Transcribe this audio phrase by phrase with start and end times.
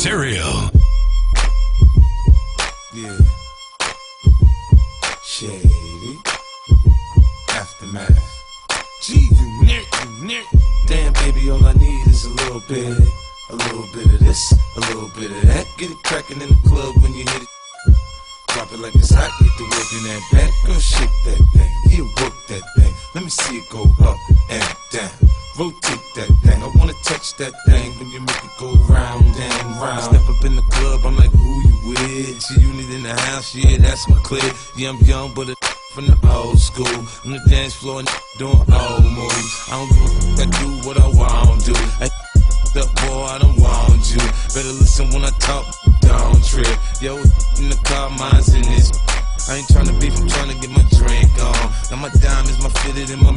[0.00, 0.70] C-Real.
[2.94, 3.18] Yeah.
[5.22, 6.18] Shady.
[7.50, 8.18] Aftermath.
[9.02, 10.46] G-Unit, you nick.
[10.86, 12.96] Damn, baby, all I need is a little bit.
[13.50, 15.66] A little bit of this, a little bit of that.
[15.76, 17.48] Get it crackin' in the club when you hit it.
[18.48, 20.50] Drop it like it's hot, get the work in that back.
[20.64, 22.94] Girl, shake that thing, yeah, work that thing.
[23.14, 24.16] Let me see it go up
[24.48, 25.39] and down.
[25.60, 29.66] Rotate that thing, I wanna touch that thing when you make it go round and
[29.76, 30.00] round.
[30.00, 32.40] Step up in the club, I'm like, who you with?
[32.40, 34.40] See you need in the house, yeah, that's my clear.
[34.74, 35.56] Yeah, I'm young, but a
[35.92, 36.86] from the old school.
[37.26, 39.68] On the dance floor, and doing old moves.
[39.68, 40.08] I don't give a
[40.40, 41.76] fuck, do what I want to.
[42.00, 42.08] I
[42.80, 44.24] up, boy, I don't want you.
[44.56, 45.66] Better listen when I talk,
[46.00, 46.72] don't trip.
[47.02, 47.16] Yo,
[47.60, 48.88] in the car, mine's in this.
[49.48, 51.72] I ain't tryna beef, I'm tryna get my drink on.
[51.90, 53.32] Now my diamonds, my fitted, and my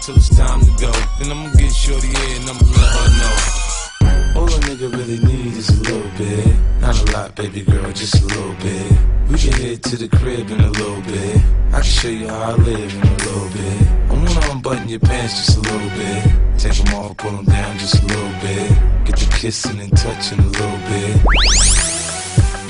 [0.00, 0.92] till it's time to go.
[1.18, 4.40] Then I'ma get shorty here and I'ma let her know.
[4.40, 6.56] All a nigga really need is a little bit.
[6.80, 8.92] Not a lot, baby girl, just a little bit.
[9.28, 11.36] We can head to the crib in a little bit.
[11.72, 13.88] I can show you how I live in a little bit.
[14.08, 16.24] I wanna unbutton your pants just a little bit.
[16.58, 18.70] Take them off, pull them down just a little bit.
[19.04, 21.16] Get the kissing and touching a little bit.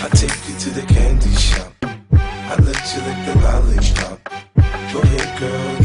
[0.02, 1.72] I take you to the candy shop.
[2.12, 4.18] I let you lick the lollipop.
[4.92, 5.79] Go ahead, girl,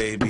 [0.00, 0.29] baby.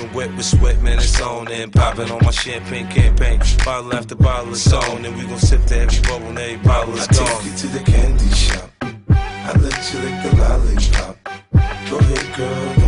[0.13, 3.39] Wet with sweat, man, it's on and popping on my champagne campaign.
[3.65, 6.95] Bottle after bottle is on, and we gon' sip to every bubble and every bottle
[6.95, 7.27] is gone.
[7.27, 8.69] I take you to the candy shop.
[8.81, 11.17] I let you lick the lollipop.
[11.89, 12.80] Go ahead, girl,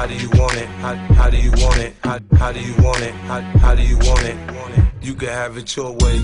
[0.00, 0.66] How do you want it?
[0.80, 1.94] How, how do you want it?
[2.02, 3.12] How, how do you want it?
[3.28, 4.34] How, how do you want it?
[5.02, 6.16] You can have it your way.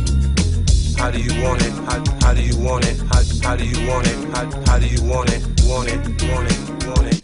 [0.97, 1.72] How do you want it?
[1.84, 2.98] How, how do you want it?
[3.12, 4.34] How, how do you want it?
[4.34, 5.42] How, how do you want it?
[5.66, 5.98] Want it?
[6.26, 6.87] Want it?
[6.87, 7.16] Want it?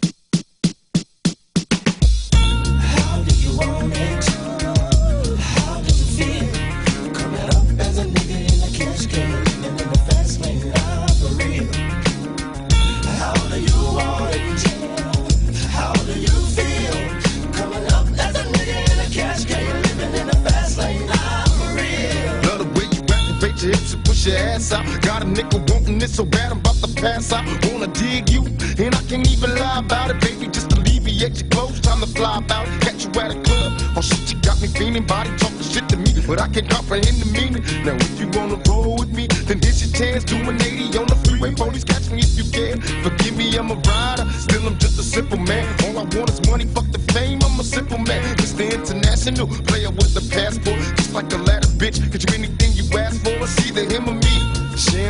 [25.02, 27.44] Got a nickel wanting this so bad I'm about to pass out.
[27.70, 28.46] Wanna dig you,
[28.78, 30.46] and I can't even lie about it, baby.
[30.46, 32.66] Just alleviate your clothes, time to fly about.
[32.80, 35.04] Catch you at a club, oh shit, you got me feeling.
[35.04, 37.62] Body talking shit to me, but I can't comprehend the meaning.
[37.84, 40.24] Now if you wanna roll with me, then here's your chance.
[40.24, 42.80] Do an 80 on the freeway, police catch me if you can.
[43.02, 45.66] Forgive me, I'm a rider, still I'm just a simple man.
[45.84, 47.40] All I want is money, fuck the fame.
[47.42, 48.70] I'm a simple man, Mr.
[48.72, 51.98] International player with a passport, just like a ladder, bitch.
[52.12, 52.31] Cause you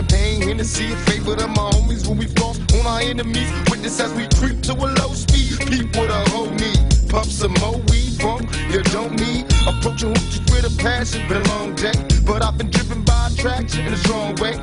[0.03, 3.51] Champagne, Hennessy, a favorite of my homies when we floss on our enemies.
[3.71, 5.59] Witness as we creep to a low speed.
[5.61, 6.81] Peep with a whole need.
[7.09, 9.45] Pump some more weed, bump, you don't need.
[9.67, 11.93] Approaching hoochies with a passion, been a long day.
[12.27, 14.59] But I've been driven by attraction in a strong way.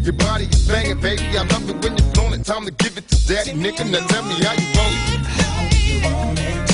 [0.00, 1.36] Your body is banging, baby.
[1.36, 2.46] I love it when you're flowing it.
[2.46, 3.84] Time to give it to daddy, nigga.
[3.90, 5.18] Now tell me how you want it.
[5.36, 6.67] Tell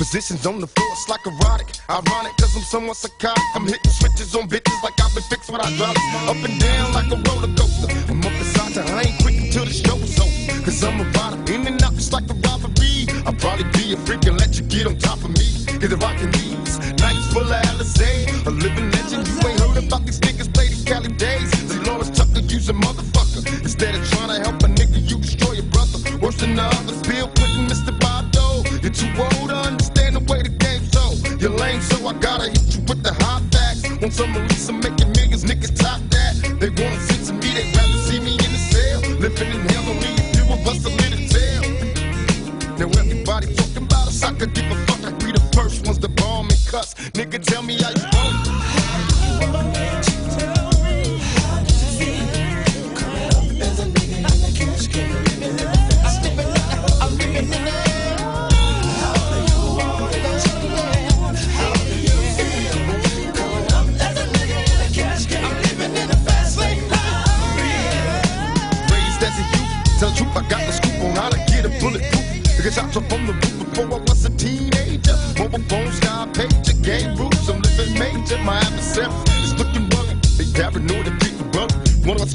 [0.00, 1.76] Positions on the force like erotic.
[1.90, 3.44] Ironic, cause I'm somewhat psychotic.
[3.54, 5.94] I'm hitting switches on bitches like I've been fixed when I drop
[6.24, 7.92] Up and down like a roller coaster.
[8.08, 10.64] I'm up inside to I ain't quick until the show's over.
[10.64, 13.12] Cause I'm a rider, in and out just like a robbery.
[13.28, 15.68] I'll probably be a freak and let you get on top of me.
[15.68, 18.24] Get the rockin' knees, nights full of Alizé.
[18.48, 21.52] A living legend, you ain't heard about these niggas play these Cali days.
[21.68, 23.44] Delores Tucker, use a motherfucker.
[23.60, 26.00] Instead of trying to help a nigga, you destroy your brother.
[26.24, 27.28] Worse than the others, Bill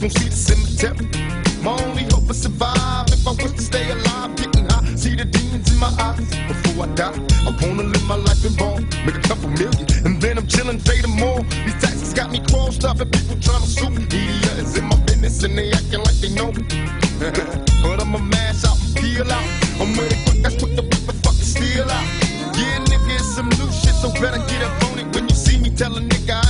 [0.05, 1.09] Gonna see the cemetery.
[1.65, 3.09] My only hope is survive.
[3.09, 6.21] If I was to stay alive, getting high, see the demons in my eyes.
[6.45, 10.21] Before I die, I wanna live my life in ball, make a couple million, and
[10.21, 11.41] then I'm chilling, pay more.
[11.65, 14.05] These taxes got me crossed up, and people trying to sue me.
[14.05, 16.61] Media is in my business, and they acting like they know me.
[17.81, 19.49] but I'ma mash out and peel out.
[19.81, 22.05] I'm ready quick, that's quick to rip and fucking steal out.
[22.53, 25.09] Yeah, nigga, it's some new shit, so better get up on it.
[25.15, 26.44] When you see me, tell a nigga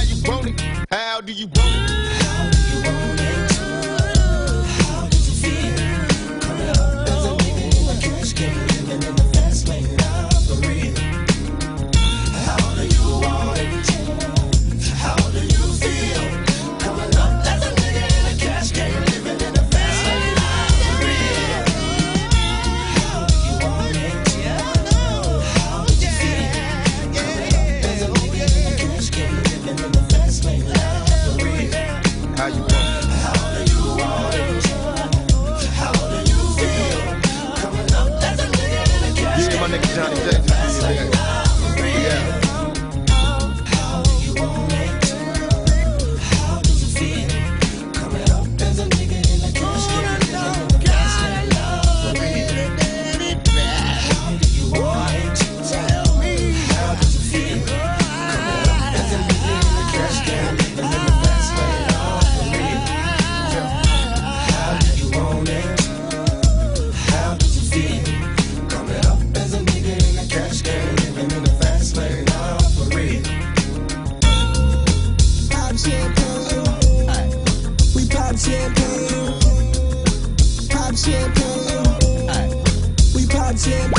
[81.08, 81.14] We
[83.28, 83.95] pop champagne.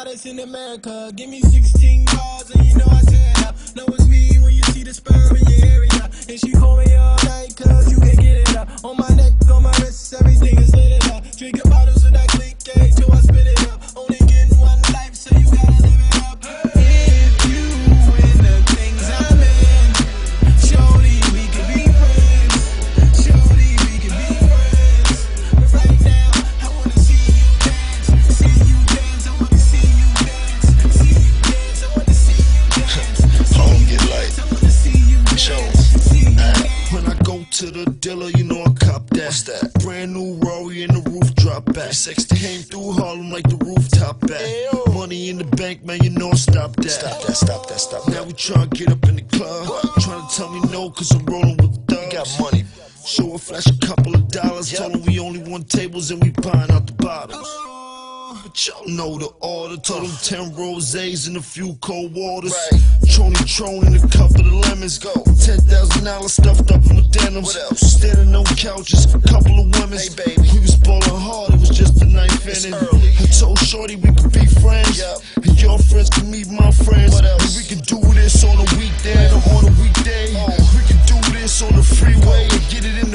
[0.00, 1.12] Hottest in America.
[1.14, 3.54] Give me 16 bars and you know I said up.
[3.76, 6.04] Know it's me when you see the sperm in your area.
[6.26, 8.68] And she call me all night cause you can get it up.
[8.82, 11.22] On my neck, on my wrist, everything is lit it up.
[11.36, 11.79] Drinking bottles
[41.90, 42.26] back.
[42.26, 42.36] 360.
[42.36, 44.94] Came through Harlem like the rooftop back.
[44.94, 46.90] Money in the bank, man, you know I stop that.
[46.90, 48.26] Stop that, stop that, stop Now that.
[48.26, 48.89] we tryna get
[58.96, 59.76] know the order.
[59.76, 62.54] Told them 10 rosés and a few cold waters.
[62.72, 62.80] Right.
[63.06, 64.98] Trony Tron and a couple of the lemons.
[64.98, 65.12] Go.
[65.12, 67.54] $10,000 stuffed up in the denims.
[67.54, 67.80] What else?
[67.80, 69.98] Standing on couches, couple of women.
[69.98, 70.48] Hey, baby.
[70.52, 72.74] We was ballin' hard, it was just the ninth inning.
[72.74, 74.98] I told Shorty we could be friends.
[74.98, 75.46] Yep.
[75.46, 77.12] And your friends can meet my friends.
[77.14, 77.44] What else?
[77.44, 80.34] And we can do this on a weekend or on a weekday.
[80.36, 80.54] Oh.
[80.76, 83.09] We can do this on the freeway and get it in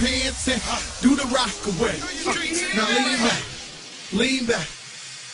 [0.00, 0.60] pants and
[1.02, 1.96] do the rock away.
[2.74, 3.42] Now lean back,
[4.12, 4.68] lean back,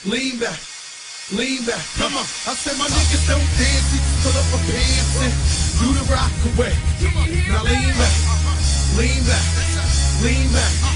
[0.05, 0.59] lean back.
[1.35, 2.23] Lean back, come on.
[2.23, 5.35] I said my niggas don't dance, we just pull up our pants and
[5.83, 6.71] do the rock away.
[7.51, 8.15] Now lean back,
[8.95, 9.43] lean back,
[10.23, 10.96] lean back,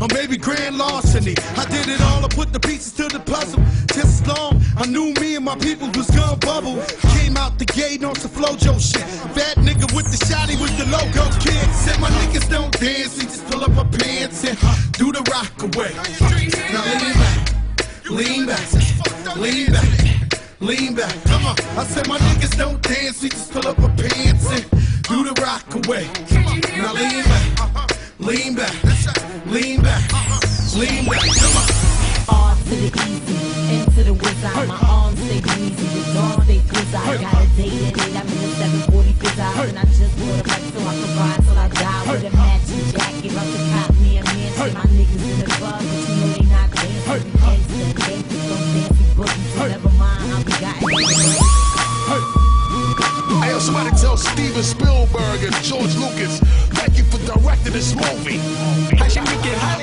[0.00, 1.34] or maybe grand larceny.
[1.56, 3.62] I did it all, I put the pieces to the puzzle.
[3.92, 6.82] Just as long, I knew me and my people was gonna bubble.
[7.18, 9.02] Came out the gate on some Flo-Jo shit.
[9.34, 11.66] Fat nigga with the shotty with the logo kid.
[11.74, 14.58] Said my niggas don't dance, they just pull up my pants and
[14.92, 15.92] do the rock away.
[16.72, 17.54] Now lean back,
[18.10, 20.04] lean back, lean back.
[20.60, 21.56] Lean back, come on.
[21.76, 24.64] I said my niggas don't dance, we just pull up our pants and
[25.02, 26.08] do the rock away.
[26.78, 27.53] Now lean back,
[28.24, 28.72] lean back,
[29.46, 30.80] lean back, uh-huh.
[30.80, 31.68] lean back, come on.
[32.24, 33.36] R to the easy,
[33.68, 34.68] N to the wizard.
[34.68, 36.96] My arms stay greasy, the dawn stay glizzy.
[36.96, 38.48] I got a date at 8, I'm in the
[38.88, 42.02] 740 fizz And I just bought a bike so I can ride till I die
[42.08, 43.32] with a matching jacket.
[43.32, 44.72] About to cop me a mansion.
[44.72, 47.28] My niggas in the club, but you know they not dancing.
[47.44, 49.36] Gangsta, gangsta, some fancy boogie.
[49.52, 52.44] So never mind how we got it.
[53.44, 56.40] Hey, somebody tell Steven Spielberg and George Lucas,
[56.72, 58.38] thank you directed this movie.
[59.58, 59.73] How?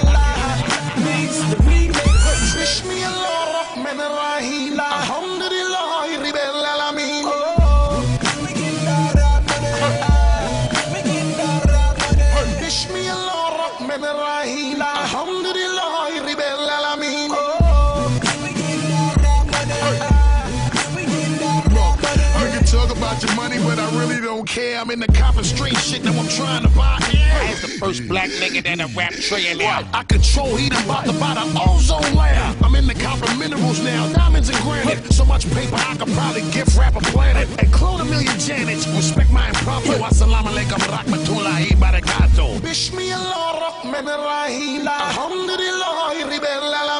[23.41, 24.79] money, but I really don't care.
[24.79, 27.41] I'm in the copper street shit, now I'm trying to buy air.
[27.49, 29.83] As the first black nigga that a rap trillionaire.
[29.93, 32.47] I control heat, I'm about to buy the ozone layer.
[32.63, 35.01] I'm in the copper minerals now, diamonds and granite.
[35.11, 37.47] So much paper, I could probably gift rap a planet.
[37.59, 39.93] And clone a million Janets, respect my impromptu.
[40.09, 42.59] Assalamu alaikum, rahmatullahi barakato.
[42.61, 46.90] Bishmi Allah, rahman rahim, alhamdulillah, ribelala.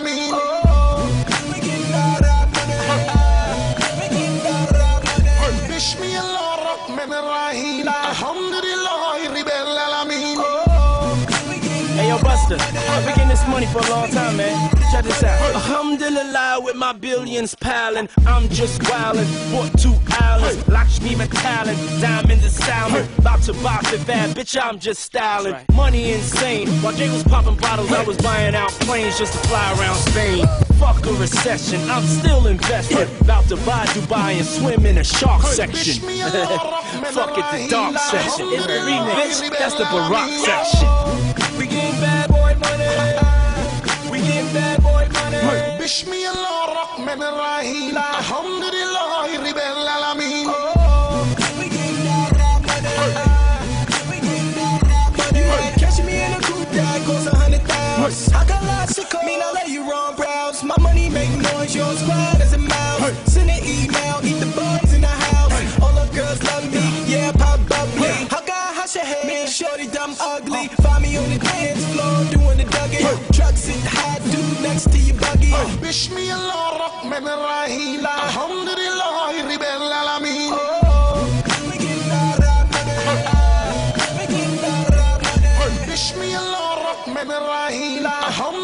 [12.11, 14.69] Yo, Busta, I've been getting this money for a long time, man.
[14.91, 15.39] Check this out.
[15.55, 19.25] Alhamdulillah, with my billions piling, I'm just wildin'.
[19.53, 23.07] Bought two islands, Lakshmi Metallic, diamond and salmon.
[23.17, 25.55] About to buy fit fat, bitch, I'm just styling.
[25.73, 26.67] Money insane.
[26.83, 30.45] While Jay was popping bottles, I was buying out planes just to fly around Spain.
[30.79, 33.07] Fuck a recession, I'm still invested.
[33.21, 36.03] About to buy Dubai and swim in a shark section.
[37.13, 38.47] Fuck it, the dark section.
[38.49, 41.41] It's the remix, that's the Barack section.
[74.81, 75.53] Steve Baggy
[75.85, 80.53] بسم الله الرحمن الرحيم الحمد لله رب العالمين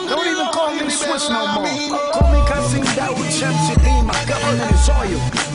[0.09, 1.99] Don't even call me Swizz no more.
[2.13, 5.46] Call me Kasim Daoud Shamsi Dima Government is oil?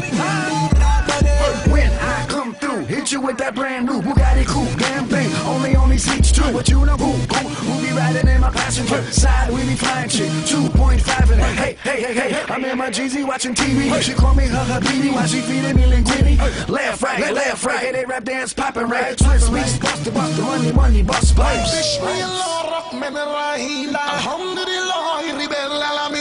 [3.12, 5.30] you with that brand new Bugatti coupe, damn thing.
[5.46, 6.51] Only on these seats too.
[6.54, 7.12] But you know who?
[7.12, 7.48] Who?
[7.48, 9.51] Who be riding in my passenger side?
[9.51, 10.30] We be flying shit.
[10.30, 12.46] 2.5 and hey, hey, hey, hey, hey.
[12.48, 14.01] I'm in my Jeezy watching TV.
[14.01, 16.70] She call me her habibi while she feeding me linguine.
[16.70, 17.80] Left, right, left, right.
[17.80, 19.18] Hey, they rap dance popping right.
[19.18, 21.72] Twist, mix, bust the bust the money, money, bust pipes.
[21.77, 26.21] بسم الله الرحمن الرحيم الحمد لله رب العالمين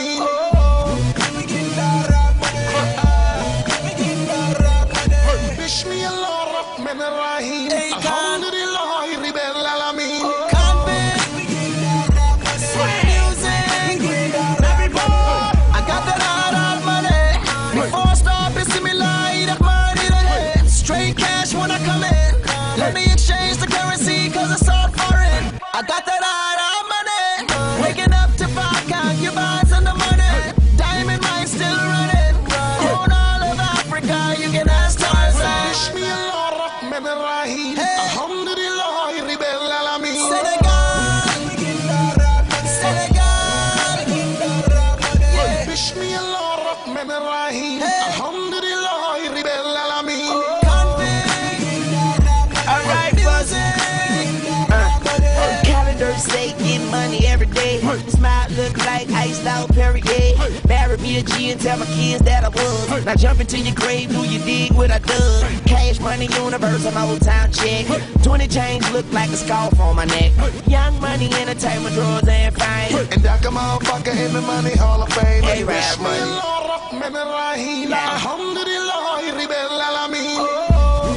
[60.92, 63.04] Marry me a G and tell my kids that I was.
[63.06, 65.58] Now jump into your grave, do you dig what I done?
[65.64, 67.86] Cash money universe, I'm old town check.
[68.22, 70.32] 20 chains look like a scarf on my neck.
[70.66, 73.06] Young money entertainment drawers and fame.
[73.10, 73.48] And Dr.
[73.48, 75.42] Motherfucker in the Money Hall of Fame.
[75.42, 76.18] Hey, rap money.
[76.18, 77.90] Bismillahirrahmanirrahim.
[77.90, 80.44] Alhamdulillah, Rabbil Alamin.
[80.44, 81.16] Oh.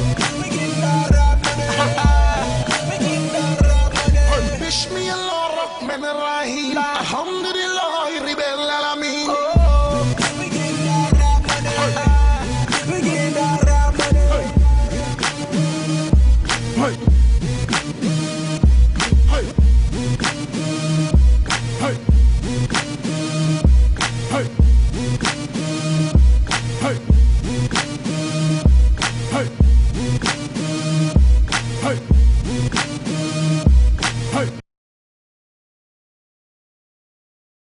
[4.58, 6.76] Bismillahirrahmanirrahim.
[6.76, 8.65] Alhamdulillah, Rabbil